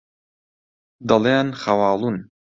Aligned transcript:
دەڵێن 1.07 1.47
خەواڵوون. 1.61 2.15